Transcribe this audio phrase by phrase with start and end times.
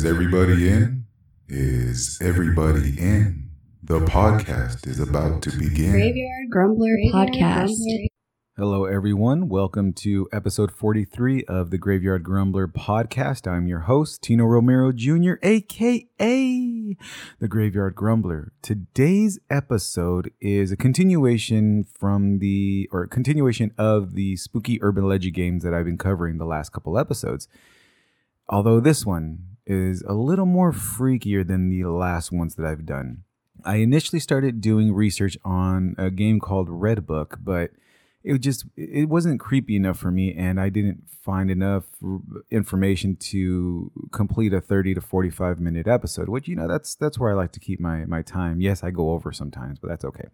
[0.00, 1.04] Is everybody in?
[1.46, 3.50] Is everybody in?
[3.82, 5.90] The podcast is about to begin.
[5.90, 7.74] Graveyard Grumbler Podcast.
[8.56, 9.50] Hello, everyone.
[9.50, 13.46] Welcome to episode 43 of the Graveyard Grumbler podcast.
[13.46, 16.96] I'm your host, Tino Romero Jr., aka
[17.38, 18.52] the Graveyard Grumbler.
[18.62, 25.62] Today's episode is a continuation from the, or continuation of the spooky urban legend games
[25.62, 27.48] that I've been covering the last couple episodes.
[28.48, 33.24] Although this one is a little more freakier than the last ones that I've done.
[33.64, 37.70] I initially started doing research on a game called Red Book, but
[38.22, 41.84] it just it wasn't creepy enough for me and i didn't find enough
[42.50, 47.30] information to complete a 30 to 45 minute episode which you know that's that's where
[47.30, 50.28] i like to keep my my time yes i go over sometimes but that's okay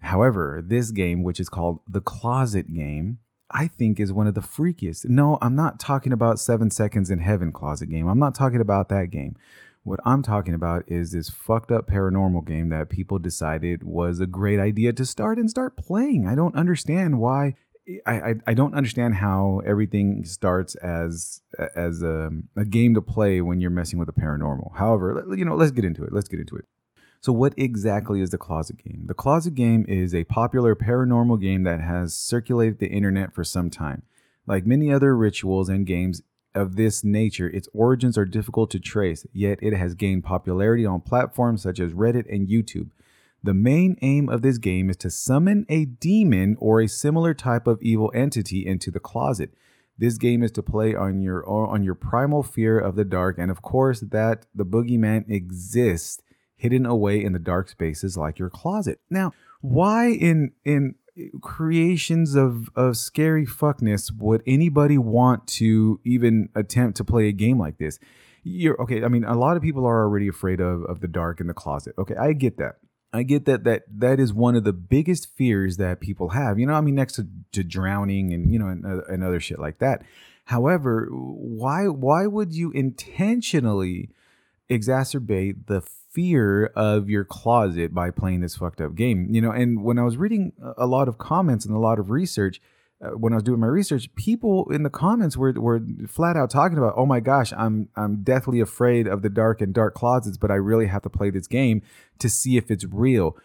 [0.00, 3.18] however this game which is called the closet game
[3.52, 7.18] i think is one of the freakiest no i'm not talking about seven seconds in
[7.18, 9.36] heaven closet game i'm not talking about that game
[9.84, 14.26] what I'm talking about is this fucked up paranormal game that people decided was a
[14.26, 16.26] great idea to start and start playing.
[16.26, 17.54] I don't understand why.
[18.06, 21.40] I, I, I don't understand how everything starts as
[21.74, 24.76] as a, a game to play when you're messing with the paranormal.
[24.76, 26.12] However, you know, let's get into it.
[26.12, 26.64] Let's get into it.
[27.22, 29.04] So, what exactly is the Closet Game?
[29.06, 33.70] The Closet Game is a popular paranormal game that has circulated the internet for some
[33.70, 34.02] time.
[34.46, 36.22] Like many other rituals and games,
[36.54, 41.00] of this nature, its origins are difficult to trace, yet it has gained popularity on
[41.00, 42.90] platforms such as Reddit and YouTube.
[43.42, 47.66] The main aim of this game is to summon a demon or a similar type
[47.66, 49.54] of evil entity into the closet.
[49.98, 53.50] This game is to play on your on your primal fear of the dark and
[53.50, 56.22] of course that the boogeyman exists
[56.62, 59.00] hidden away in the dark spaces like your closet.
[59.10, 60.94] Now, why in in
[61.40, 67.58] creations of of scary fuckness would anybody want to even attempt to play a game
[67.58, 67.98] like this?
[68.44, 69.02] You're okay.
[69.02, 71.54] I mean, a lot of people are already afraid of of the dark in the
[71.54, 71.94] closet.
[71.98, 72.76] Okay, I get that.
[73.12, 76.60] I get that that that is one of the biggest fears that people have.
[76.60, 79.40] You know, I mean, next to, to drowning and you know and, uh, and other
[79.40, 80.02] shit like that.
[80.44, 84.10] However, why why would you intentionally
[84.70, 89.28] exacerbate the fear of your closet by playing this fucked up game.
[89.30, 92.10] You know, and when I was reading a lot of comments and a lot of
[92.10, 92.60] research,
[93.02, 96.50] uh, when I was doing my research, people in the comments were were flat out
[96.50, 100.36] talking about, "Oh my gosh, I'm I'm deathly afraid of the dark and dark closets,
[100.36, 101.82] but I really have to play this game
[102.18, 103.36] to see if it's real."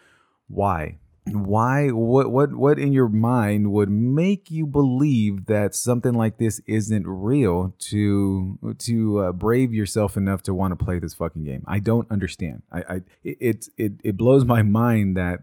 [0.46, 0.98] Why?
[1.32, 6.60] Why what what what in your mind would make you believe that something like this
[6.66, 11.64] isn't real to to uh, brave yourself enough to want to play this fucking game?
[11.66, 12.62] I don't understand.
[12.72, 15.40] I i it it it blows my mind that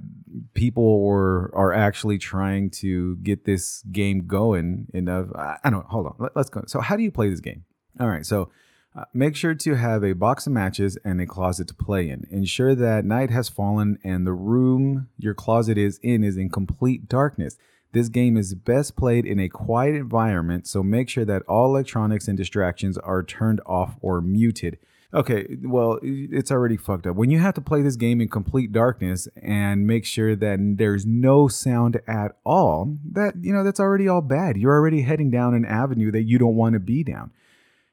[0.53, 5.27] people were are actually trying to get this game going enough.
[5.35, 6.63] I, I don't hold on Let, let's go.
[6.67, 7.65] So how do you play this game?
[7.99, 8.49] All right so
[8.95, 12.25] uh, make sure to have a box of matches and a closet to play in.
[12.31, 17.09] Ensure that night has fallen and the room your closet is in is in complete
[17.09, 17.57] darkness.
[17.91, 22.27] This game is best played in a quiet environment, so make sure that all electronics
[22.27, 24.77] and distractions are turned off or muted.
[25.13, 27.15] Okay, well, it's already fucked up.
[27.15, 31.05] When you have to play this game in complete darkness and make sure that there's
[31.05, 34.57] no sound at all, that, you know, that's already all bad.
[34.57, 37.31] You're already heading down an avenue that you don't want to be down.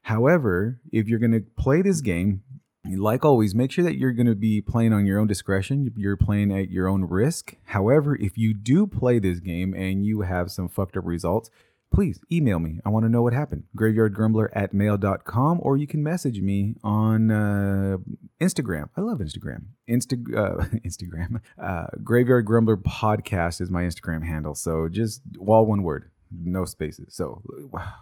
[0.03, 2.43] However, if you're going to play this game,
[2.85, 5.93] like always, make sure that you're going to be playing on your own discretion.
[5.97, 7.55] You're playing at your own risk.
[7.65, 11.49] However, if you do play this game and you have some fucked up results,
[11.93, 12.81] please email me.
[12.85, 13.65] I want to know what happened.
[13.77, 17.99] Graveyardgrumbler at mail.com, or you can message me on uh,
[18.41, 18.89] Instagram.
[18.97, 19.67] I love Instagram.
[19.89, 21.41] Insta, uh, Instagram.
[21.63, 24.57] Uh, Graveyard Grumbler Podcast is my Instagram handle.
[24.57, 27.15] So just all one word, no spaces.
[27.15, 27.93] So, wow,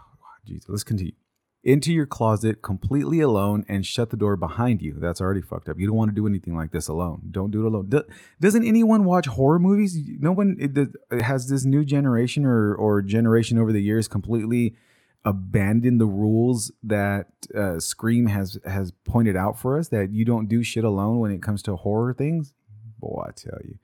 [0.46, 1.19] Jesus, let's continue
[1.62, 4.94] into your closet completely alone and shut the door behind you.
[4.98, 5.78] That's already fucked up.
[5.78, 7.22] You don't want to do anything like this alone.
[7.30, 7.88] Don't do it alone.
[7.88, 8.02] Do,
[8.40, 9.98] doesn't anyone watch horror movies?
[10.18, 14.74] No one it, it has this new generation or or generation over the years completely
[15.24, 20.48] abandoned the rules that uh, Scream has has pointed out for us that you don't
[20.48, 22.54] do shit alone when it comes to horror things.
[22.98, 23.78] Boy, I tell you.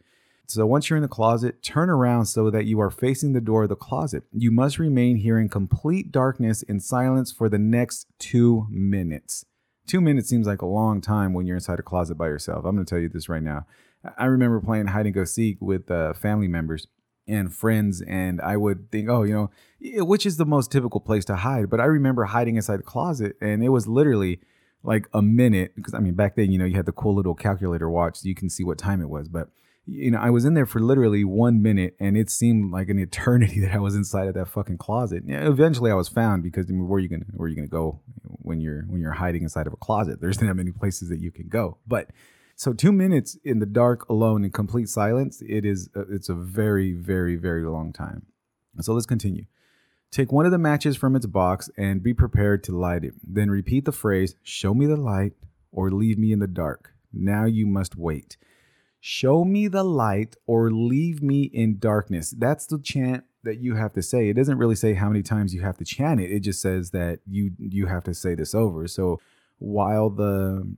[0.49, 3.65] So once you're in the closet, turn around so that you are facing the door
[3.65, 4.25] of the closet.
[4.33, 9.45] You must remain here in complete darkness and silence for the next two minutes.
[9.87, 12.65] Two minutes seems like a long time when you're inside a closet by yourself.
[12.65, 13.67] I'm going to tell you this right now.
[14.17, 16.87] I remember playing hide and go seek with uh, family members
[17.27, 21.25] and friends, and I would think, oh, you know, which is the most typical place
[21.25, 21.71] to hide.
[21.71, 24.41] But I remember hiding inside the closet, and it was literally
[24.85, 27.35] like a minute because I mean, back then, you know, you had the cool little
[27.35, 29.29] calculator watch so you can see what time it was.
[29.29, 29.49] But
[29.87, 32.99] you know, I was in there for literally one minute, and it seemed like an
[32.99, 35.23] eternity that I was inside of that fucking closet.
[35.27, 37.69] Eventually, I was found because I mean, where are you gonna where are you gonna
[37.69, 40.21] go when you're when you're hiding inside of a closet?
[40.21, 41.79] There's not many places that you can go.
[41.87, 42.11] But
[42.57, 46.93] so two minutes in the dark, alone, in complete silence, it is it's a very
[46.93, 48.27] very very long time.
[48.81, 49.47] So let's continue.
[50.11, 53.15] Take one of the matches from its box and be prepared to light it.
[53.23, 55.35] Then repeat the phrase, "Show me the light,"
[55.71, 58.37] or "Leave me in the dark." Now you must wait.
[59.01, 62.35] Show me the light or leave me in darkness.
[62.37, 64.29] That's the chant that you have to say.
[64.29, 66.31] It doesn't really say how many times you have to chant it.
[66.31, 68.87] It just says that you you have to say this over.
[68.89, 69.21] So
[69.59, 70.77] while the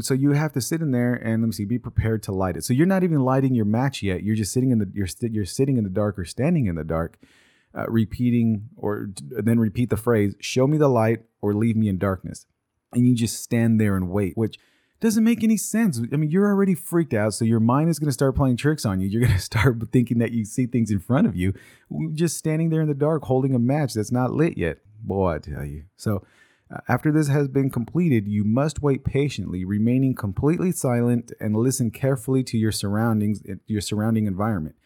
[0.00, 2.56] so you have to sit in there and let me see, be prepared to light
[2.56, 2.64] it.
[2.64, 4.22] So you're not even lighting your match yet.
[4.22, 6.74] You're just sitting in the you're st- you're sitting in the dark or standing in
[6.74, 7.18] the dark,
[7.74, 11.98] uh, repeating or then repeat the phrase, "Show me the light or leave me in
[11.98, 12.46] darkness,"
[12.92, 14.58] and you just stand there and wait, which
[15.02, 16.00] doesn't make any sense.
[16.12, 18.86] I mean, you're already freaked out, so your mind is going to start playing tricks
[18.86, 19.08] on you.
[19.08, 21.52] You're going to start thinking that you see things in front of you,
[22.14, 24.78] just standing there in the dark holding a match that's not lit yet.
[25.02, 25.84] Boy, I tell you.
[25.96, 26.24] So,
[26.72, 31.90] uh, after this has been completed, you must wait patiently, remaining completely silent and listen
[31.90, 34.76] carefully to your surroundings, uh, your surrounding environment.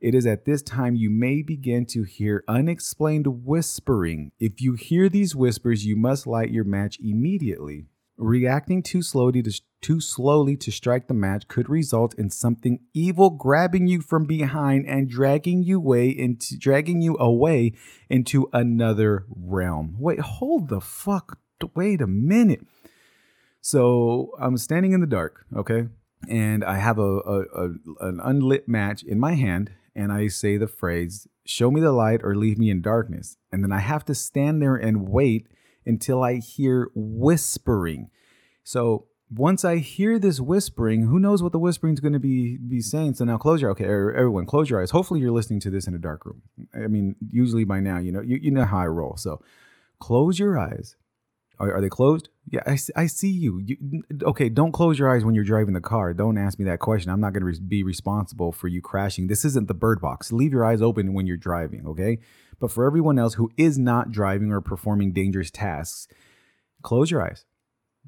[0.00, 4.32] It is at this time you may begin to hear unexplained whispering.
[4.38, 7.86] If you hear these whispers, you must light your match immediately.
[8.16, 13.30] Reacting too slowly to too slowly to strike the match could result in something evil
[13.30, 17.72] grabbing you from behind and dragging you away into dragging you away
[18.08, 19.96] into another realm.
[19.98, 21.38] Wait, hold the fuck.
[21.74, 22.60] Wait a minute.
[23.60, 25.88] So I'm standing in the dark, okay,
[26.28, 27.70] and I have a, a, a
[28.00, 32.20] an unlit match in my hand, and I say the phrase, "Show me the light
[32.24, 35.46] or leave me in darkness," and then I have to stand there and wait
[35.86, 38.10] until I hear whispering.
[38.64, 42.58] So once I hear this whispering, who knows what the whispering is going to be
[42.58, 43.14] be saying?
[43.14, 44.90] So now close your okay, er, everyone, close your eyes.
[44.90, 46.42] Hopefully you're listening to this in a dark room.
[46.74, 49.16] I mean, usually by now you know you, you know how I roll.
[49.16, 49.42] So
[49.98, 50.96] close your eyes.
[51.58, 52.28] Are, are they closed?
[52.50, 53.60] Yeah, I, I see you.
[53.64, 54.02] you.
[54.22, 56.12] Okay, don't close your eyes when you're driving the car.
[56.12, 57.10] Don't ask me that question.
[57.10, 59.28] I'm not going to re- be responsible for you crashing.
[59.28, 60.32] This isn't the bird box.
[60.32, 61.86] Leave your eyes open when you're driving.
[61.86, 62.18] Okay.
[62.62, 66.06] But for everyone else who is not driving or performing dangerous tasks,
[66.80, 67.44] close your eyes.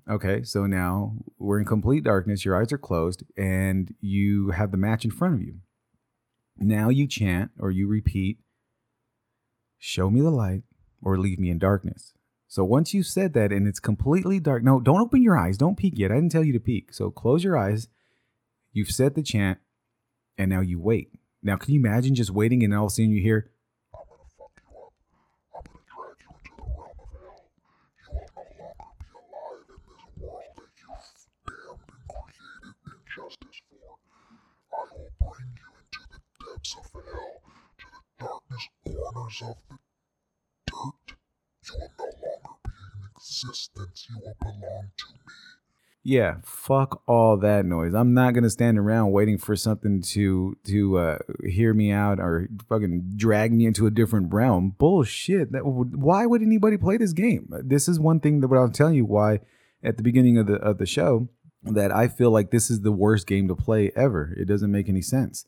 [0.09, 4.77] Okay, so now we're in complete darkness, your eyes are closed, and you have the
[4.77, 5.57] match in front of you.
[6.57, 8.39] Now you chant or you repeat,
[9.77, 10.63] Show me the light
[11.03, 12.13] or leave me in darkness.
[12.47, 15.77] So once you've said that and it's completely dark, no, don't open your eyes, don't
[15.77, 16.13] peek yet.
[16.13, 16.95] I didn't tell you to peek.
[16.95, 17.89] So close your eyes.
[18.73, 19.59] You've said the chant,
[20.39, 21.11] and now you wait.
[21.43, 23.51] Now, can you imagine just waiting and all of a sudden you hear,
[38.85, 39.79] corners of the
[40.67, 41.17] dirt.
[41.65, 44.07] You will no longer be in existence.
[44.09, 45.19] You will belong to me.
[46.07, 47.95] Yeah, fuck all that noise.
[47.95, 52.47] I'm not gonna stand around waiting for something to to uh, hear me out or
[52.69, 54.75] fucking drag me into a different realm.
[54.79, 55.53] Bullshit.
[55.53, 57.49] That why would anybody play this game?
[57.65, 59.41] This is one thing that I'm telling you why
[59.83, 61.29] at the beginning of the of the show
[61.63, 64.35] that I feel like this is the worst game to play ever.
[64.37, 65.47] It doesn't make any sense.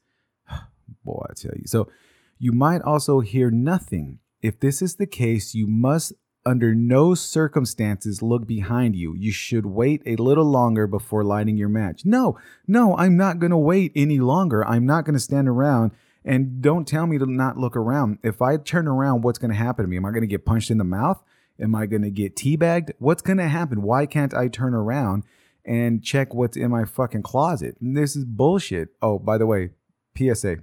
[1.04, 1.64] Boy, I tell you.
[1.66, 1.90] So
[2.38, 4.18] you might also hear nothing.
[4.42, 6.12] If this is the case, you must
[6.44, 9.14] under no circumstances look behind you.
[9.16, 12.02] You should wait a little longer before lighting your match.
[12.04, 12.38] No,
[12.68, 14.64] no, I'm not going to wait any longer.
[14.64, 15.90] I'm not going to stand around
[16.24, 18.18] and don't tell me to not look around.
[18.22, 19.96] If I turn around, what's going to happen to me?
[19.96, 21.22] Am I going to get punched in the mouth?
[21.60, 22.92] Am I going to get teabagged?
[22.98, 23.82] What's going to happen?
[23.82, 25.24] Why can't I turn around
[25.64, 27.76] and check what's in my fucking closet?
[27.80, 28.90] This is bullshit.
[29.02, 29.70] Oh, by the way,
[30.16, 30.58] PSA.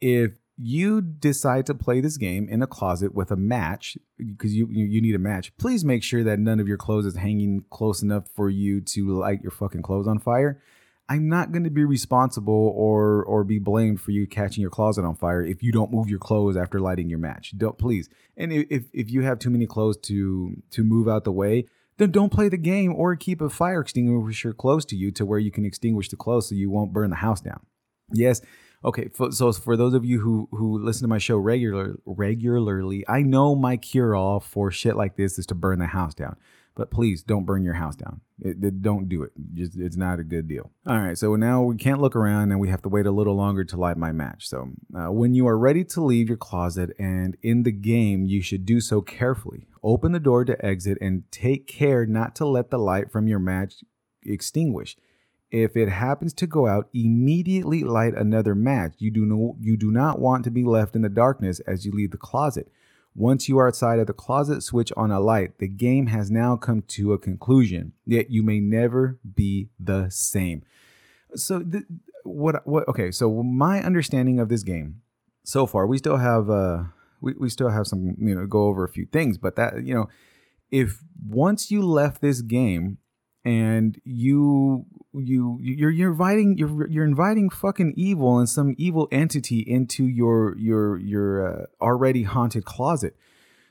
[0.00, 4.66] If you decide to play this game in a closet with a match because you
[4.70, 8.02] you need a match please make sure that none of your clothes is hanging close
[8.02, 10.60] enough for you to light your fucking clothes on fire.
[11.08, 15.04] I'm not going to be responsible or or be blamed for you catching your closet
[15.04, 17.52] on fire if you don't move your clothes after lighting your match.
[17.56, 18.08] Don't please.
[18.36, 21.66] And if if you have too many clothes to to move out the way
[21.98, 25.38] then don't play the game or keep a fire extinguisher close to you to where
[25.38, 27.64] you can extinguish the clothes so you won't burn the house down.
[28.12, 28.40] Yes
[28.84, 33.22] Okay, so for those of you who who listen to my show regular regularly, I
[33.22, 36.36] know my cure all for shit like this is to burn the house down.
[36.76, 38.20] But please don't burn your house down.
[38.38, 39.32] It, it, don't do it.
[39.54, 40.70] Just, it's not a good deal.
[40.86, 43.34] All right, so now we can't look around and we have to wait a little
[43.34, 44.46] longer to light my match.
[44.46, 48.42] So uh, when you are ready to leave your closet and in the game, you
[48.42, 49.66] should do so carefully.
[49.82, 53.38] Open the door to exit and take care not to let the light from your
[53.38, 53.76] match
[54.22, 54.98] extinguish.
[55.50, 58.94] If it happens to go out, immediately light another match.
[58.98, 61.92] You do no, you do not want to be left in the darkness as you
[61.92, 62.70] leave the closet.
[63.14, 65.58] Once you are outside of the closet, switch on a light.
[65.58, 70.62] The game has now come to a conclusion, yet you may never be the same.
[71.34, 71.84] So, th-
[72.24, 75.00] what, what, okay, so my understanding of this game
[75.44, 76.84] so far, we still have, uh,
[77.20, 79.94] we, we still have some, you know, go over a few things, but that, you
[79.94, 80.08] know,
[80.70, 82.98] if once you left this game
[83.44, 84.84] and you
[85.18, 90.56] you you're you're inviting you're you're inviting fucking evil and some evil entity into your
[90.58, 93.16] your your uh, already haunted closet.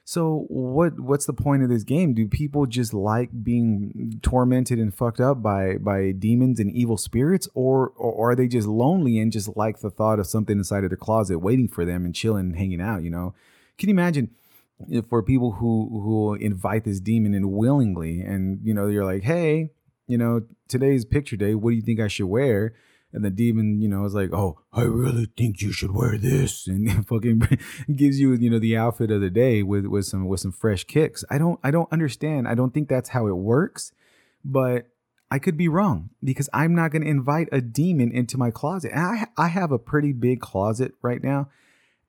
[0.07, 2.13] So what what's the point of this game?
[2.13, 7.49] Do people just like being tormented and fucked up by by demons and evil spirits,
[7.55, 10.91] or or are they just lonely and just like the thought of something inside of
[10.91, 13.01] their closet waiting for them and chilling, and hanging out?
[13.01, 13.33] You know,
[13.77, 14.29] can you imagine?
[15.09, 19.71] for people who who invite this demon in willingly and you know you're like hey
[20.07, 22.73] you know today's picture day what do you think i should wear?
[23.13, 26.67] And the demon you know is like oh i really think you should wear this.
[26.67, 27.41] And fucking
[27.95, 30.83] gives you you know the outfit of the day with with some with some fresh
[30.83, 31.23] kicks.
[31.29, 32.47] I don't i don't understand.
[32.47, 33.91] I don't think that's how it works
[34.47, 34.87] but
[35.31, 38.91] i could be wrong because i'm not going to invite a demon into my closet.
[38.93, 41.49] And i i have a pretty big closet right now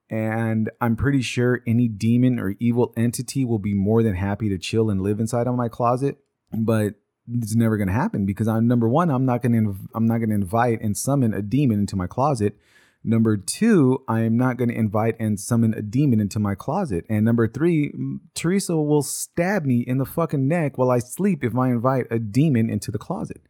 [0.09, 4.59] and I'm pretty sure any demon or evil entity will be more than happy to
[4.59, 6.19] chill and live inside of my closet.
[6.53, 6.95] But
[7.33, 9.11] it's never going to happen because I'm number one.
[9.11, 9.77] I'm not going to.
[9.95, 12.57] I'm not going to invite and summon a demon into my closet.
[13.03, 17.05] Number two, I am not going to invite and summon a demon into my closet.
[17.09, 17.93] And number three,
[18.35, 22.19] Teresa will stab me in the fucking neck while I sleep if I invite a
[22.19, 23.43] demon into the closet.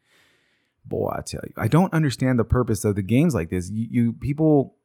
[0.85, 3.71] Boy, I tell you, I don't understand the purpose of the games like this.
[3.71, 4.77] You, you people,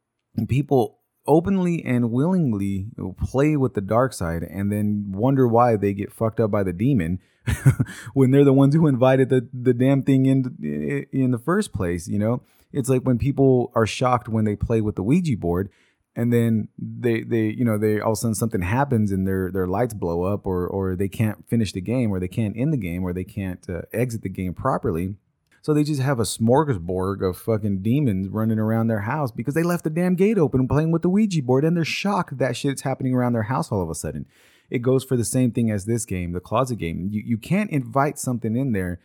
[0.47, 2.87] people openly and willingly
[3.17, 6.73] play with the dark side and then wonder why they get fucked up by the
[6.73, 7.19] demon
[8.13, 12.07] when they're the ones who invited the, the damn thing in in the first place
[12.07, 12.41] you know?
[12.73, 15.69] It's like when people are shocked when they play with the ouija board
[16.15, 19.51] and then they they you know they all of a sudden something happens and their
[19.51, 22.73] their lights blow up or or they can't finish the game or they can't end
[22.73, 25.15] the game or they can't uh, exit the game properly
[25.61, 29.63] so they just have a smorgasbord of fucking demons running around their house because they
[29.63, 32.81] left the damn gate open playing with the Ouija board and they're shocked that shit's
[32.81, 34.25] happening around their house all of a sudden.
[34.69, 37.09] It goes for the same thing as this game, the closet game.
[37.11, 38.99] You, you can't invite something in there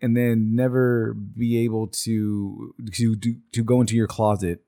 [0.00, 4.60] and then never be able to to to, to go into your closet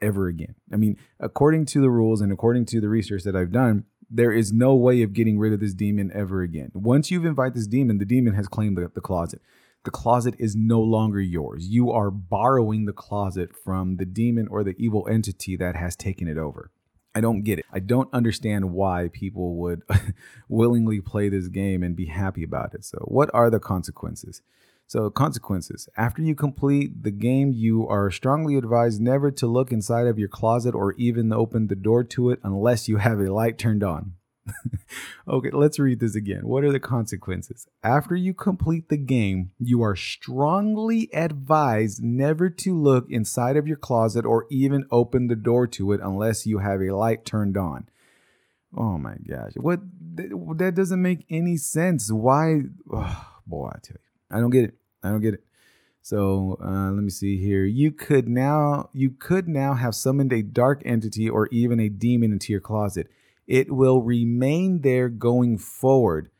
[0.00, 0.54] ever again.
[0.72, 4.32] I mean, according to the rules and according to the research that I've done, there
[4.32, 6.70] is no way of getting rid of this demon ever again.
[6.74, 9.42] Once you've invited this demon, the demon has claimed the, the closet
[9.88, 11.68] the closet is no longer yours.
[11.68, 16.28] You are borrowing the closet from the demon or the evil entity that has taken
[16.28, 16.70] it over.
[17.14, 17.64] I don't get it.
[17.72, 19.80] I don't understand why people would
[20.50, 22.84] willingly play this game and be happy about it.
[22.84, 24.42] So, what are the consequences?
[24.86, 25.88] So, consequences.
[25.96, 30.28] After you complete the game, you are strongly advised never to look inside of your
[30.28, 34.16] closet or even open the door to it unless you have a light turned on.
[35.28, 36.46] okay, let's read this again.
[36.46, 37.66] What are the consequences?
[37.82, 43.76] After you complete the game, you are strongly advised never to look inside of your
[43.76, 47.88] closet or even open the door to it unless you have a light turned on.
[48.76, 49.52] Oh my gosh.
[49.56, 49.80] What
[50.16, 52.12] that doesn't make any sense.
[52.12, 52.62] Why
[52.92, 54.36] oh, boy, I tell you.
[54.36, 54.74] I don't get it.
[55.02, 55.44] I don't get it.
[56.02, 57.64] So uh, let me see here.
[57.64, 62.32] You could now you could now have summoned a dark entity or even a demon
[62.32, 63.08] into your closet
[63.48, 66.30] it will remain there going forward.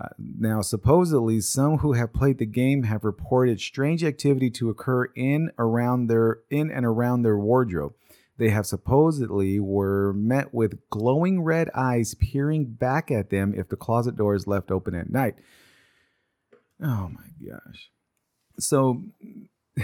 [0.00, 5.06] Uh, now, supposedly, some who have played the game have reported strange activity to occur
[5.16, 7.94] in around their in and around their wardrobe.
[8.36, 13.74] They have supposedly were met with glowing red eyes peering back at them if the
[13.76, 15.34] closet door is left open at night.
[16.80, 17.90] Oh my gosh.
[18.60, 19.02] So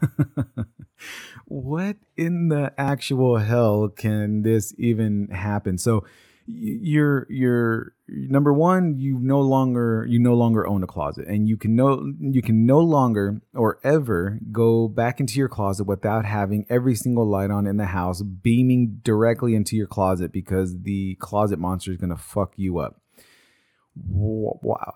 [1.50, 5.78] what in the actual hell can this even happen?
[5.78, 6.04] So
[6.46, 11.56] you're you're number one you no longer you no longer own a closet and you
[11.56, 16.64] can no you can no longer or ever go back into your closet without having
[16.68, 21.58] every single light on in the house beaming directly into your closet because the closet
[21.58, 22.99] monster is going to fuck you up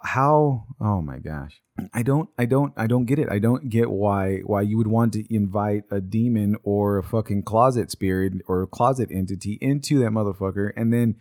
[0.03, 1.61] how oh my gosh.
[1.93, 3.29] I don't i don't i don't get it.
[3.31, 7.43] I don't get why why you would want to invite a demon or a fucking
[7.43, 11.17] closet spirit or a closet entity into that motherfucker and then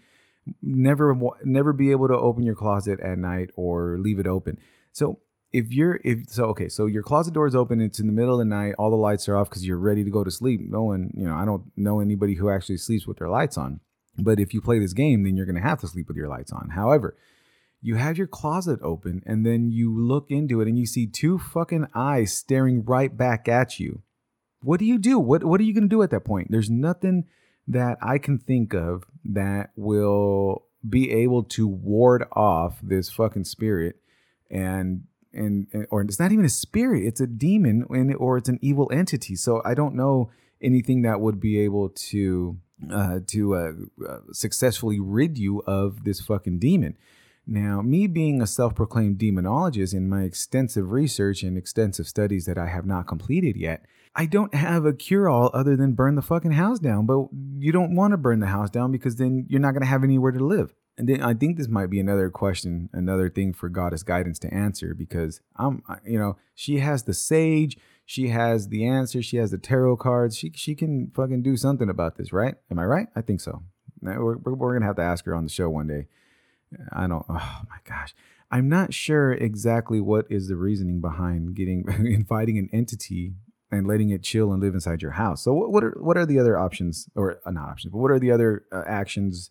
[0.62, 4.60] never never be able to open your closet at night or leave it open.
[4.92, 5.20] So
[5.51, 8.34] if you're if so okay so your closet door is open it's in the middle
[8.34, 10.62] of the night all the lights are off because you're ready to go to sleep.
[10.63, 13.80] No one you know i don't know anybody who actually sleeps with their lights on.
[14.18, 16.27] But if you play this game then you're going to have to sleep with your
[16.27, 16.70] lights on.
[16.70, 17.18] However
[17.84, 21.38] you have your closet open and then you look into it and you see two
[21.38, 24.02] fucking eyes staring right back at you.
[24.62, 25.20] What do you do?
[25.20, 26.48] What what are you going to do at that point?
[26.50, 27.25] There's nothing
[27.68, 33.98] that I can think of that will be able to ward off this fucking spirit
[34.50, 37.84] and and, or it's not even a spirit, it's a demon
[38.18, 39.36] or it's an evil entity.
[39.36, 42.58] So I don't know anything that would be able to
[42.90, 43.72] uh, to uh,
[44.08, 46.96] uh, successfully rid you of this fucking demon.
[47.46, 52.58] Now, me being a self proclaimed demonologist in my extensive research and extensive studies that
[52.58, 53.86] I have not completed yet,
[54.16, 57.06] I don't have a cure all other than burn the fucking house down.
[57.06, 59.88] But you don't want to burn the house down because then you're not going to
[59.88, 60.74] have anywhere to live.
[60.98, 64.54] And then I think this might be another question, another thing for goddess guidance to
[64.54, 69.52] answer because I'm, you know, she has the sage, she has the answer, she has
[69.52, 70.38] the tarot cards.
[70.38, 72.56] She she can fucking do something about this, right?
[72.70, 73.08] Am I right?
[73.16, 73.64] I think so.
[74.02, 76.08] We're, we're gonna have to ask her on the show one day.
[76.92, 77.25] I don't.
[77.30, 78.13] Oh my gosh,
[78.51, 83.34] I'm not sure exactly what is the reasoning behind getting inviting an entity
[83.74, 85.44] and letting it chill and live inside your house.
[85.44, 88.12] So what, what are what are the other options, or uh, not options, but what
[88.12, 89.50] are the other uh, actions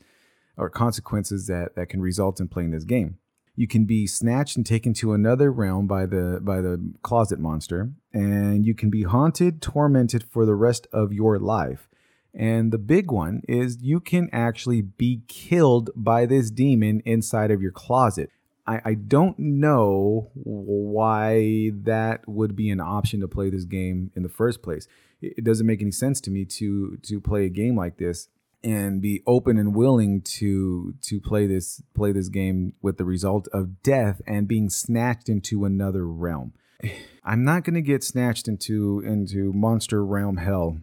[0.57, 3.19] or consequences that that can result in playing this game?
[3.55, 7.93] You can be snatched and taken to another realm by the by the closet monster,
[8.13, 11.89] and you can be haunted, tormented for the rest of your life.
[12.35, 17.61] And the big one is you can actually be killed by this demon inside of
[17.61, 18.31] your closet.
[18.67, 24.23] I, I don't know why that would be an option to play this game in
[24.23, 24.87] the first place.
[25.21, 28.29] It, it doesn't make any sense to me to to play a game like this
[28.65, 33.49] and be open and willing to to play this play this game with the result
[33.53, 36.53] of death and being snatched into another realm.
[37.25, 40.79] I'm not going to get snatched into into monster realm hell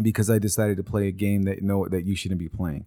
[0.00, 2.86] because I decided to play a game that know that you shouldn't be playing.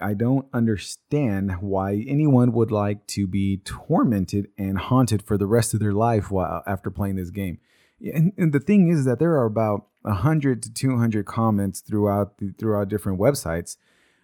[0.00, 5.74] I don't understand why anyone would like to be tormented and haunted for the rest
[5.74, 7.58] of their life while after playing this game.
[8.00, 12.52] And, and the thing is that there are about 100 to 200 comments throughout the,
[12.58, 13.76] throughout different websites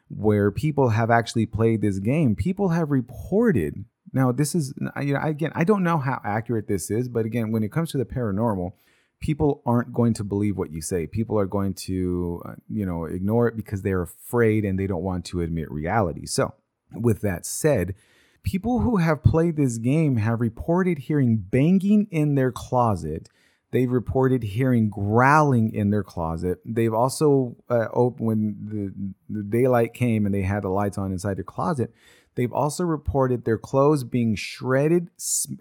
[0.08, 2.34] where people have actually played this game.
[2.34, 3.84] People have reported.
[4.12, 7.52] Now, this is you know again, I don't know how accurate this is, but again,
[7.52, 8.72] when it comes to the paranormal,
[9.20, 11.06] people aren't going to believe what you say.
[11.06, 15.02] People are going to, uh, you know, ignore it because they're afraid and they don't
[15.02, 16.26] want to admit reality.
[16.26, 16.54] So,
[16.92, 17.94] with that said,
[18.42, 23.28] people who have played this game have reported hearing banging in their closet.
[23.72, 26.60] They've reported hearing growling in their closet.
[26.64, 31.36] They've also, uh, when the, the daylight came and they had the lights on inside
[31.36, 31.92] their closet,
[32.36, 35.08] They've also reported their clothes being shredded,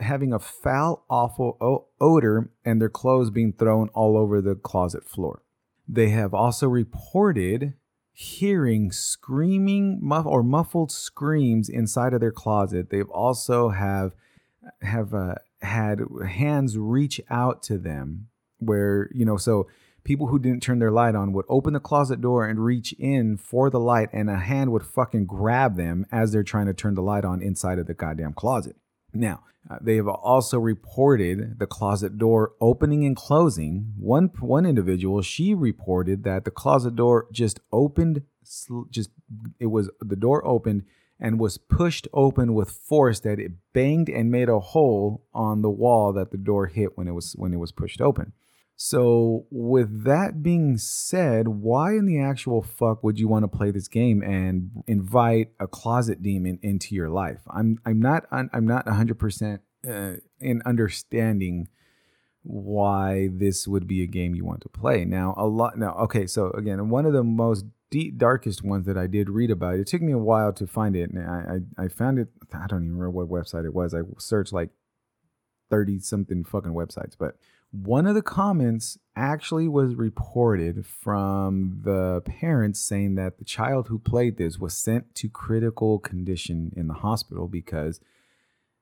[0.01, 5.41] having a foul, awful odor, and their clothes being thrown all over the closet floor.
[5.87, 7.75] They have also reported
[8.11, 12.89] hearing screaming muff or muffled screams inside of their closet.
[12.89, 14.13] They've also have
[14.81, 19.67] have uh, had hands reach out to them where you know so
[20.05, 23.35] people who didn't turn their light on would open the closet door and reach in
[23.35, 26.95] for the light, and a hand would fucking grab them as they're trying to turn
[26.95, 28.77] the light on inside of the goddamn closet.
[29.13, 33.93] Now, uh, they have also reported the closet door opening and closing.
[33.97, 38.21] One one individual, she reported that the closet door just opened,
[38.91, 39.09] just
[39.59, 40.83] it was the door opened
[41.19, 45.69] and was pushed open with force that it banged and made a hole on the
[45.69, 48.33] wall that the door hit when it was when it was pushed open.
[48.77, 53.71] So, with that being said, why in the actual fuck would you want to play
[53.71, 57.39] this game and invite a closet demon into your life?
[57.49, 61.69] I'm I'm not I'm not 100% uh, in understanding
[62.43, 65.05] why this would be a game you want to play.
[65.05, 68.97] Now, a lot now okay, so again, one of the most deep, darkest ones that
[68.97, 69.75] I did read about.
[69.75, 72.27] It took me a while to find it, and I, I I found it.
[72.53, 73.93] I don't even remember what website it was.
[73.93, 74.71] I searched like
[75.69, 77.37] 30 something fucking websites, but
[77.83, 83.99] one of the comments actually was reported from the parents saying that the child who
[83.99, 87.99] played this was sent to critical condition in the hospital because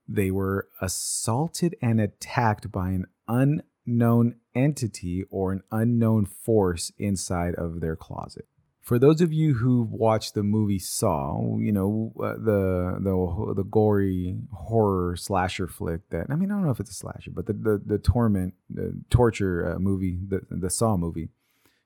[0.07, 7.79] they were assaulted and attacked by an unknown entity or an unknown force inside of
[7.79, 8.45] their closet
[8.83, 13.63] for those of you who watched the movie Saw, you know uh, the the the
[13.63, 17.47] gory horror slasher flick that I mean I don't know if it's a slasher, but
[17.47, 21.29] the the, the torment the torture uh, movie the the Saw movie,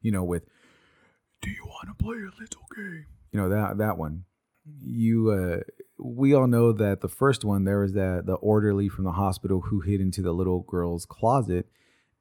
[0.02, 0.44] you know with
[1.42, 3.06] Do you want to play a little game?
[3.32, 4.26] You know that that one.
[4.82, 5.60] You uh,
[6.00, 9.62] we all know that the first one there was that the orderly from the hospital
[9.62, 11.68] who hid into the little girl's closet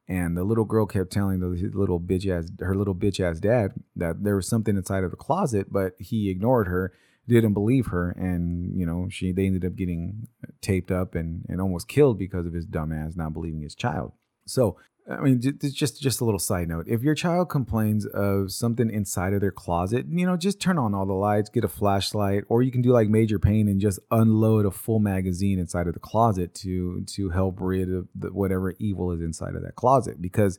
[0.09, 3.73] and the little girl kept telling the little bitch ass her little bitch ass dad
[3.95, 6.93] that there was something inside of the closet, but he ignored her.
[7.27, 10.29] didn't believe her, and you know she they ended up getting
[10.61, 14.13] taped up and and almost killed because of his dumbass not believing his child.
[14.47, 14.77] So
[15.09, 16.87] I mean, just just a little side note.
[16.89, 20.95] If your child complains of something inside of their closet, you know, just turn on
[20.95, 24.01] all the lights, get a flashlight, or you can do like Major Payne and just
[24.11, 28.75] unload a full magazine inside of the closet to to help rid of the, whatever
[28.81, 30.21] evil is inside of that closet.
[30.21, 30.59] Because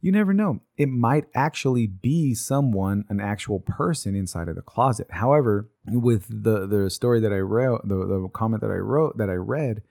[0.00, 5.08] you never know, it might actually be someone, an actual person inside of the closet.
[5.10, 9.28] However, with the the story that I wrote, the the comment that I wrote that
[9.28, 9.82] I read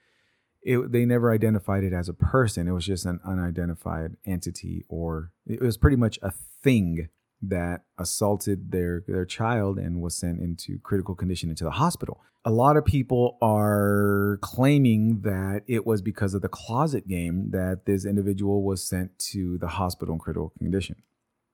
[0.64, 2.68] it, they never identified it as a person.
[2.68, 6.32] It was just an unidentified entity, or it was pretty much a
[6.64, 7.10] thing
[7.42, 12.22] that assaulted their their child and was sent into critical condition into the hospital.
[12.46, 17.86] A lot of people are claiming that it was because of the closet game that
[17.86, 20.96] this individual was sent to the hospital in critical condition.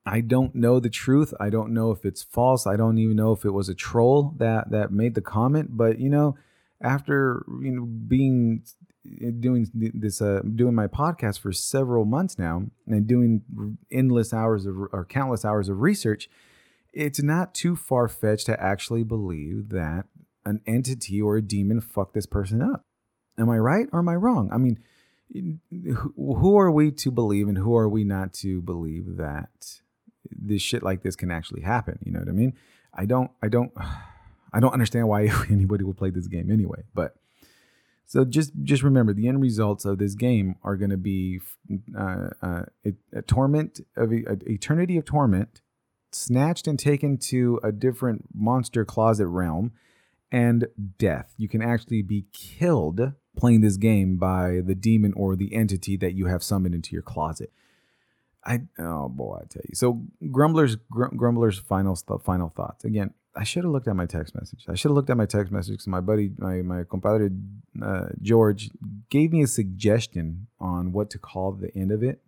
[0.06, 1.34] I don't know the truth.
[1.40, 2.66] I don't know if it's false.
[2.66, 6.00] I don't even know if it was a troll that that made the comment, but
[6.00, 6.38] you know,
[6.82, 8.64] after you know being
[9.40, 13.42] doing this uh, doing my podcast for several months now and doing
[13.92, 16.30] endless hours of or countless hours of research
[16.94, 20.06] it's not too far fetched to actually believe that
[20.46, 22.82] an entity or a demon fucked this person up.
[23.38, 24.50] Am i right or am i wrong?
[24.52, 24.80] I mean
[26.16, 29.82] who are we to believe and who are we not to believe that
[30.32, 32.00] this shit like this can actually happen?
[32.04, 32.54] You know what i mean?
[32.94, 33.72] I don't i don't
[34.54, 37.16] i don't understand why anybody would play this game anyway but
[38.08, 41.42] so just just remember the end results of this game are going to be
[41.96, 45.62] uh, uh, a, a, torment of a, eternity of torment,
[46.14, 49.74] snatched and taken to a different monster closet realm,
[50.32, 50.68] and
[50.98, 51.34] death.
[51.38, 56.14] You can actually be killed playing this game by the demon or the entity that
[56.14, 57.52] you have summoned into your closet.
[58.46, 59.76] I oh boy, I tell you.
[59.76, 63.14] So Grumbler's Gr- Grumbler's final final thoughts again.
[63.38, 64.66] I should have looked at my text message.
[64.68, 67.30] I should have looked at my text message because my buddy, my my compadre
[67.82, 68.72] uh, George,
[69.10, 72.22] gave me a suggestion on what to call the end of it,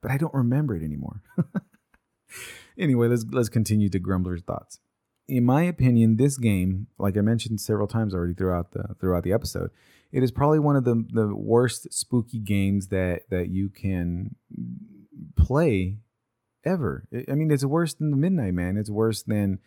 [0.00, 1.22] but I don't remember it anymore.
[2.78, 4.78] anyway, let's let's continue to Grumbler's thoughts.
[5.28, 9.32] In my opinion, this game, like I mentioned several times already throughout the throughout the
[9.32, 9.70] episode,
[10.10, 14.36] it is probably one of the the worst spooky games that that you can
[15.36, 15.98] play
[16.64, 17.06] ever.
[17.28, 18.76] I mean, it's worse than the Midnight Man.
[18.76, 19.58] It's worse than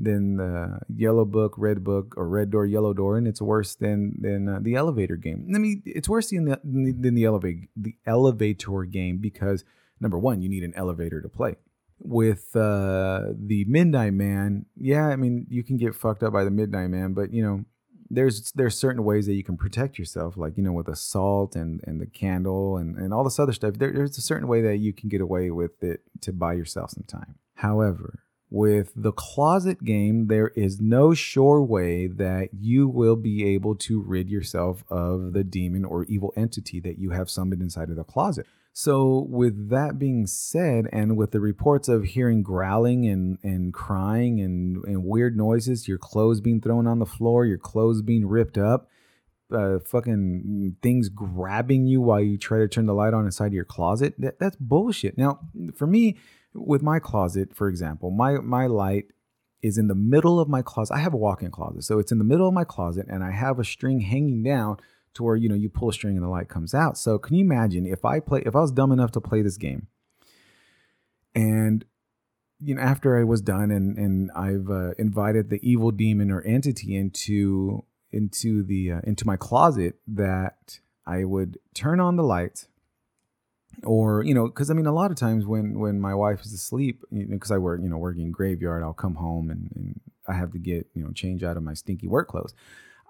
[0.00, 4.16] than the Yellow Book, Red Book, or Red Door, Yellow Door, and it's worse than
[4.20, 5.46] than uh, the Elevator game.
[5.54, 9.64] I mean, it's worse than the than the elevator the Elevator game because
[10.00, 11.56] number one, you need an elevator to play.
[12.02, 16.50] With uh, the Midnight Man, yeah, I mean, you can get fucked up by the
[16.50, 17.64] Midnight Man, but you know,
[18.08, 21.82] there's there's certain ways that you can protect yourself, like you know, with salt and
[21.86, 23.74] and the candle and and all this other stuff.
[23.74, 26.90] There, there's a certain way that you can get away with it to buy yourself
[26.90, 27.34] some time.
[27.56, 33.76] However, with the closet game, there is no sure way that you will be able
[33.76, 37.96] to rid yourself of the demon or evil entity that you have summoned inside of
[37.96, 38.46] the closet.
[38.72, 44.40] So, with that being said, and with the reports of hearing growling and, and crying
[44.40, 48.58] and, and weird noises, your clothes being thrown on the floor, your clothes being ripped
[48.58, 48.88] up,
[49.52, 53.64] uh, fucking things grabbing you while you try to turn the light on inside your
[53.64, 55.18] closet, that, that's bullshit.
[55.18, 55.40] Now,
[55.74, 56.16] for me,
[56.54, 59.06] with my closet, for example, my my light
[59.62, 60.94] is in the middle of my closet.
[60.94, 63.30] I have a walk-in closet, so it's in the middle of my closet, and I
[63.30, 64.78] have a string hanging down
[65.14, 66.96] to where you know you pull a string and the light comes out.
[66.98, 69.56] So can you imagine if I play if I was dumb enough to play this
[69.56, 69.88] game,
[71.34, 71.84] and
[72.58, 76.42] you know after I was done and and I've uh, invited the evil demon or
[76.42, 82.66] entity into into the uh, into my closet that I would turn on the light
[83.84, 86.52] or you know because i mean a lot of times when when my wife is
[86.52, 89.70] asleep because you know, i work you know working in graveyard i'll come home and,
[89.74, 92.54] and i have to get you know change out of my stinky work clothes.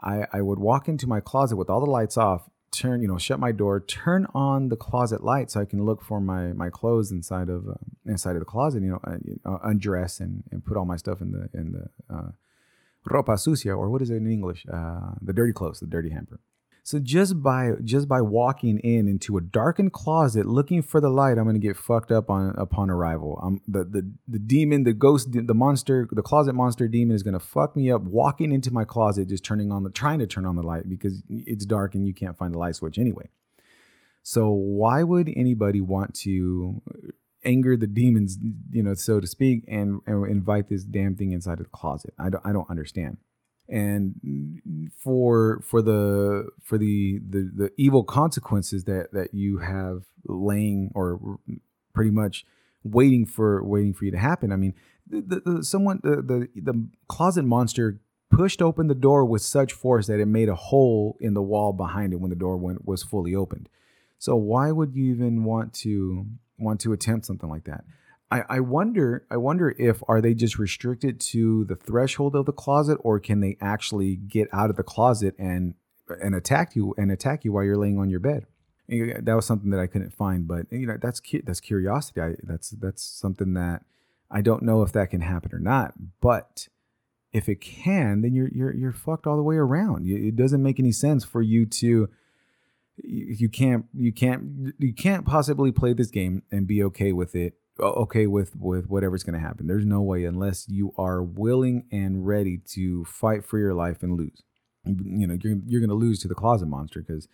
[0.02, 3.18] I i would walk into my closet with all the lights off turn you know
[3.18, 6.70] shut my door turn on the closet light so i can look for my my
[6.70, 7.74] clothes inside of uh,
[8.06, 9.00] inside of the closet you know
[9.44, 12.30] uh, undress and and put all my stuff in the in the uh,
[13.08, 14.64] ropa sucia or what is it in english?
[14.72, 16.40] Uh, the dirty clothes the dirty hamper
[16.82, 21.38] so just by just by walking in into a darkened closet looking for the light,
[21.38, 23.38] I'm gonna get fucked up on upon arrival.
[23.42, 27.40] I'm the the the demon, the ghost, the monster, the closet monster demon is gonna
[27.40, 30.56] fuck me up walking into my closet, just turning on the trying to turn on
[30.56, 33.28] the light because it's dark and you can't find the light switch anyway.
[34.22, 36.82] So why would anybody want to
[37.44, 38.38] anger the demons,
[38.70, 42.14] you know, so to speak, and, and invite this damn thing inside of the closet?
[42.18, 43.18] I don't I don't understand
[43.70, 50.90] and for for the for the, the the evil consequences that that you have laying
[50.94, 51.38] or
[51.94, 52.44] pretty much
[52.82, 54.74] waiting for waiting for you to happen i mean
[55.06, 60.06] the, the, someone the, the the closet monster pushed open the door with such force
[60.06, 63.02] that it made a hole in the wall behind it when the door went was
[63.02, 63.68] fully opened.
[64.18, 66.26] So why would you even want to
[66.58, 67.84] want to attempt something like that?
[68.30, 72.52] I, I wonder I wonder if are they just restricted to the threshold of the
[72.52, 75.74] closet or can they actually get out of the closet and
[76.22, 78.46] and attack you and attack you while you're laying on your bed?
[78.88, 82.20] That was something that I couldn't find, but you know that's that's curiosity.
[82.20, 83.82] I, that's that's something that
[84.30, 85.94] I don't know if that can happen or not.
[86.20, 86.68] But
[87.32, 90.06] if it can, then you're you're you're fucked all the way around.
[90.06, 92.08] It doesn't make any sense for you to
[92.96, 97.54] you can't you can't you can't possibly play this game and be okay with it
[97.80, 99.66] okay with with whatever's going to happen.
[99.66, 104.16] There's no way unless you are willing and ready to fight for your life and
[104.16, 104.42] lose.
[104.84, 107.28] You know you're, you're going to lose to the closet monster because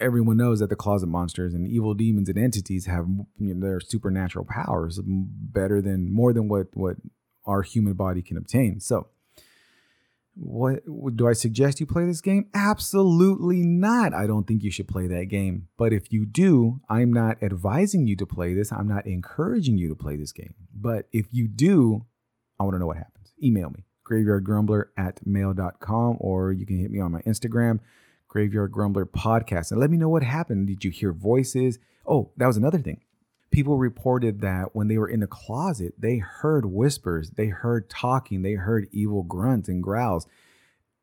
[0.00, 3.06] everyone knows that the closet monsters and evil demons and entities have
[3.38, 6.96] you know, their supernatural powers better than more than what what
[7.46, 8.80] our human body can obtain.
[8.80, 9.08] So
[10.40, 12.46] what do I suggest you play this game?
[12.54, 14.14] Absolutely not.
[14.14, 15.68] I don't think you should play that game.
[15.76, 18.72] But if you do, I'm not advising you to play this.
[18.72, 20.54] I'm not encouraging you to play this game.
[20.72, 22.06] But if you do,
[22.58, 23.32] I want to know what happens.
[23.42, 27.80] Email me, graveyardgrumbler at mail.com, or you can hit me on my Instagram,
[28.28, 30.68] Graveyard Grumbler Podcast, and let me know what happened.
[30.68, 31.78] Did you hear voices?
[32.06, 33.00] Oh, that was another thing
[33.50, 38.42] people reported that when they were in the closet, they heard whispers, they heard talking,
[38.42, 40.26] they heard evil grunts and growls.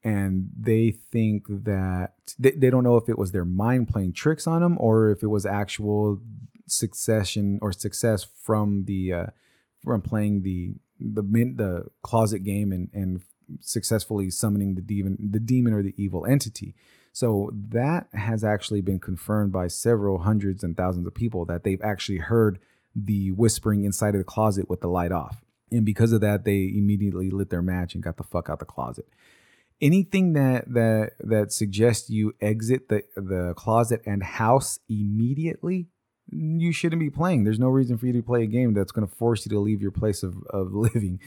[0.04, 4.46] And they think that they, they don't know if it was their mind playing tricks
[4.46, 6.22] on them or if it was actual
[6.68, 9.26] succession or success from the uh,
[9.84, 13.22] from playing the the the closet game and and
[13.62, 16.76] successfully summoning the demon the demon or the evil entity.
[17.16, 21.82] So that has actually been confirmed by several hundreds and thousands of people that they've
[21.82, 22.60] actually heard
[22.94, 25.42] the whispering inside of the closet with the light off.
[25.72, 28.66] And because of that, they immediately lit their match and got the fuck out the
[28.66, 29.08] closet.
[29.80, 35.88] Anything that that that suggests you exit the the closet and house immediately,
[36.30, 37.46] you shouldn't be playing.
[37.46, 39.60] There's no reason for you to play a game that's going to force you to
[39.60, 41.22] leave your place of, of living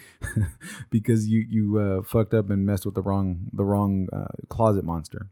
[0.91, 4.85] because you you uh, fucked up and messed with the wrong the wrong uh, closet
[4.85, 5.31] monster.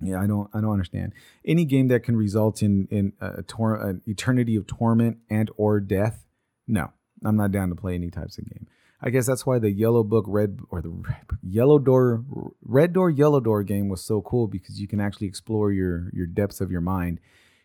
[0.00, 1.12] Yeah, I don't I don't understand.
[1.44, 5.80] Any game that can result in in a tor- an eternity of torment and or
[5.80, 6.24] death,
[6.66, 6.92] no.
[7.24, 8.68] I'm not down to play any types of game.
[9.00, 12.24] I guess that's why the Yellow Book Red or the red, Yellow Door
[12.62, 16.26] Red Door Yellow Door game was so cool because you can actually explore your your
[16.26, 17.20] depths of your mind.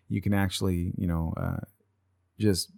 [0.10, 1.62] You can actually, you know, uh,
[2.40, 2.72] just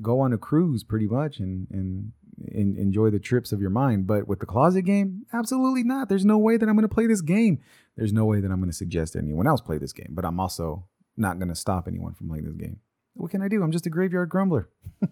[0.00, 2.12] go on a cruise pretty much and and
[2.54, 4.06] and enjoy the trips of your mind.
[4.06, 6.08] But with the closet game, absolutely not.
[6.08, 7.60] There's no way that I'm going to play this game.
[7.96, 10.10] There's no way that I'm going to suggest anyone else play this game.
[10.10, 12.78] But I'm also not going to stop anyone from playing this game.
[13.14, 13.62] What can I do?
[13.62, 14.68] I'm just a graveyard grumbler.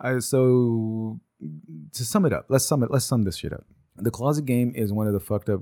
[0.00, 1.20] Uh, so
[1.92, 2.90] to sum it up, let's sum it.
[2.90, 3.64] Let's sum this shit up.
[3.96, 5.60] The closet game is one of the fucked up,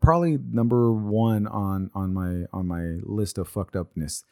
[0.00, 4.22] probably number one on on my on my list of fucked upness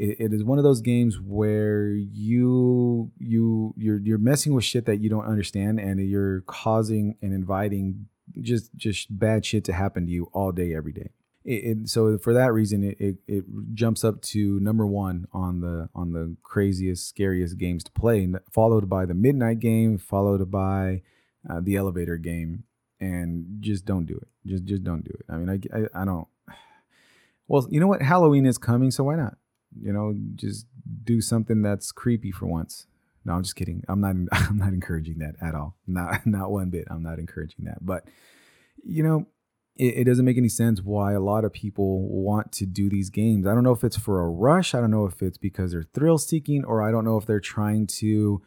[0.00, 4.86] it, it is one of those games where you you you're you're messing with shit
[4.86, 8.06] that you don't understand and you're causing and inviting
[8.40, 11.10] just just bad shit to happen to you all day every day.
[11.42, 15.88] It, so for that reason it, it, it jumps up to number one on the
[15.94, 21.02] on the craziest scariest games to play followed by the midnight game followed by
[21.48, 22.64] uh, the elevator game
[23.00, 24.28] and just don't do it.
[24.46, 25.26] Just just don't do it.
[25.28, 26.28] I mean I, I i don't
[27.48, 28.00] well you know what?
[28.00, 29.36] Halloween is coming so why not
[29.78, 30.66] you know, just
[31.04, 32.86] do something that's creepy for once.
[33.24, 33.84] No, I'm just kidding.
[33.88, 34.14] I'm not.
[34.32, 35.76] I'm not encouraging that at all.
[35.86, 36.86] Not not one bit.
[36.90, 37.84] I'm not encouraging that.
[37.84, 38.04] But
[38.82, 39.26] you know,
[39.76, 43.10] it, it, doesn't make any sense why a lot of people want to do these
[43.10, 43.46] games.
[43.46, 44.74] I don't know if it's for a rush.
[44.74, 47.40] I don't know if it's because they're thrill seeking, or I don't know if they're
[47.40, 48.42] trying to,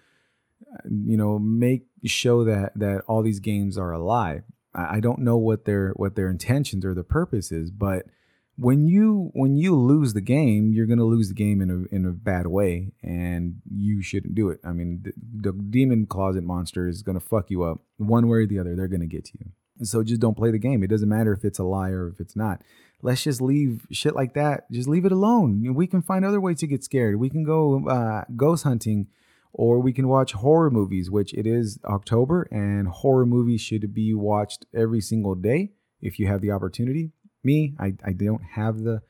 [0.73, 4.41] uh, you know, make show that that all these games are a lie.
[4.73, 8.07] I, I don't know what their what their intentions or the purpose is, but
[8.55, 12.05] when you when you lose the game, you're gonna lose the game in a in
[12.05, 14.59] a bad way, and you shouldn't do it.
[14.63, 18.47] I mean, the, the demon closet monster is gonna fuck you up one way or
[18.47, 18.75] the other.
[18.75, 19.51] They're gonna get to you.
[19.85, 20.83] So just don't play the game.
[20.83, 22.61] It doesn't matter if it's a lie or if it's not.
[23.01, 24.71] Let's just leave shit like that.
[24.71, 25.73] Just leave it alone.
[25.73, 27.19] We can find other ways to get scared.
[27.19, 29.07] We can go uh, ghost hunting,
[29.51, 31.09] or we can watch horror movies.
[31.09, 36.27] Which it is October, and horror movies should be watched every single day if you
[36.27, 37.13] have the opportunity
[37.43, 39.01] me, I, I don't have the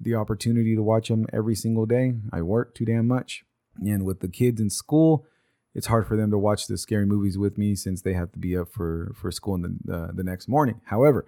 [0.00, 2.14] the opportunity to watch them every single day.
[2.32, 3.44] I work too damn much.
[3.80, 5.24] And with the kids in school,
[5.74, 8.38] it's hard for them to watch the scary movies with me since they have to
[8.38, 10.80] be up for, for school in the, uh, the next morning.
[10.84, 11.26] However,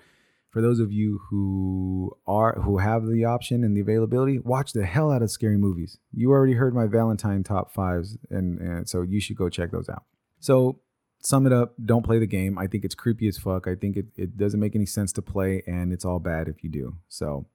[0.51, 4.87] for those of you who are who have the option and the availability, watch the
[4.87, 5.99] hell out of scary movies.
[6.12, 9.88] You already heard my Valentine top fives, and, and so you should go check those
[9.88, 10.05] out.
[10.38, 10.81] So
[11.27, 12.57] sum it up, don't play the game.
[12.57, 13.67] I think it's creepy as fuck.
[13.67, 16.62] I think it, it doesn't make any sense to play, and it's all bad if
[16.62, 16.99] you do.
[17.09, 17.47] So,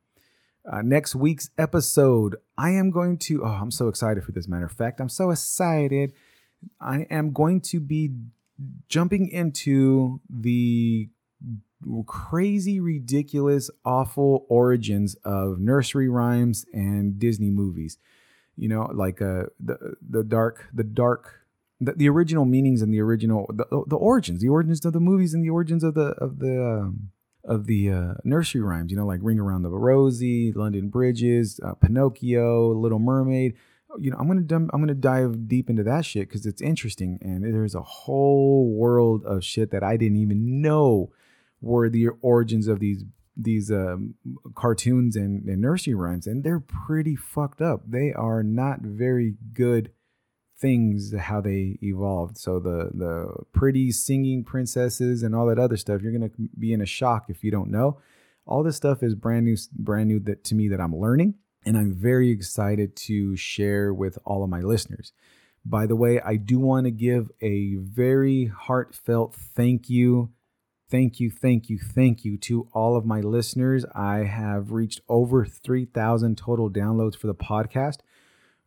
[0.70, 3.46] uh, next week's episode, I am going to.
[3.46, 4.46] Oh, I'm so excited for this.
[4.46, 6.12] Matter of fact, I'm so excited.
[6.82, 8.12] I am going to be
[8.90, 11.10] jumping into the
[12.06, 17.98] crazy, ridiculous, awful origins of nursery rhymes and Disney movies.
[18.58, 21.41] You know, like uh, the the dark, the dark
[21.82, 25.34] the, the original meanings and the original the, the origins the origins of the movies
[25.34, 27.10] and the origins of the of the um,
[27.44, 31.74] of the uh, nursery rhymes you know like ring around the rosie london bridges uh,
[31.74, 33.56] pinocchio little mermaid.
[34.00, 37.18] You know i'm gonna dumb, i'm gonna dive deep into that shit because it's interesting
[37.22, 41.12] and there's a whole world of shit that i didn't even know
[41.60, 43.04] were the origins of these
[43.36, 44.16] these um,
[44.56, 47.82] cartoons and, and nursery rhymes and they're pretty fucked up.
[47.88, 49.92] They are not very good
[50.62, 52.38] things how they evolved.
[52.38, 56.82] So the the pretty singing princesses and all that other stuff, you're gonna be in
[56.82, 58.00] a shock if you don't know.
[58.46, 61.78] All this stuff is brand new, brand new that to me that I'm learning, and
[61.78, 65.12] I'm very excited to share with all of my listeners.
[65.66, 70.32] By the way, I do want to give a very heartfelt thank you.
[70.90, 73.86] Thank you, thank you, thank you to all of my listeners.
[73.96, 78.00] I have reached over 3,000 total downloads for the podcast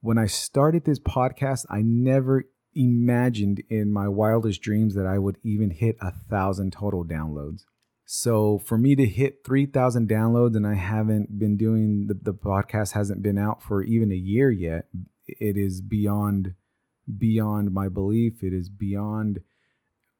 [0.04, 5.38] when I started this podcast, I never imagined in my wildest dreams that I would
[5.42, 7.62] even hit a thousand total downloads.
[8.04, 12.92] So for me to hit 3,000 downloads and I haven't been doing the, the podcast
[12.92, 14.88] hasn't been out for even a year yet,
[15.26, 16.52] it is beyond
[17.18, 18.42] beyond my belief.
[18.42, 19.40] It is beyond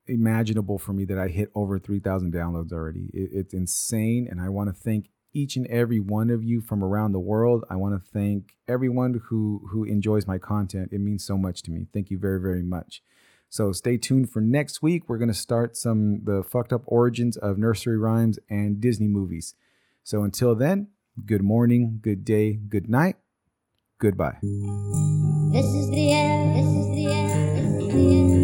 [0.06, 3.10] imaginable for me that I hit over 3,000 downloads already.
[3.12, 4.28] It, it's insane.
[4.30, 7.64] And I want to thank each and every one of you from around the world.
[7.68, 10.90] I want to thank everyone who who enjoys my content.
[10.92, 11.86] It means so much to me.
[11.92, 13.02] Thank you very very much.
[13.50, 15.08] So stay tuned for next week.
[15.08, 19.54] We're going to start some the fucked up origins of nursery rhymes and Disney movies.
[20.02, 20.88] So until then,
[21.24, 23.16] good morning, good day, good night.
[23.98, 24.38] Goodbye.
[24.42, 26.56] This is the end.
[26.56, 27.78] This is the end.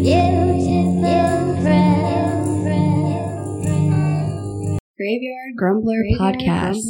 [0.03, 2.00] Beautiful friend.
[5.01, 6.85] Graveyard Grumbler Podcast.